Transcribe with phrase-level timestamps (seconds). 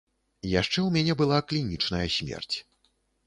[0.61, 2.55] Яшчэ ў мяне была клінічная смерць.